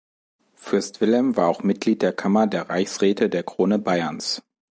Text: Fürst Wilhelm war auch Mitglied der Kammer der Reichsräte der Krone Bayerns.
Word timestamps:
Fürst 0.55 0.99
Wilhelm 0.99 1.37
war 1.37 1.47
auch 1.47 1.61
Mitglied 1.61 2.01
der 2.01 2.11
Kammer 2.11 2.47
der 2.47 2.69
Reichsräte 2.69 3.29
der 3.29 3.43
Krone 3.43 3.77
Bayerns. 3.77 4.41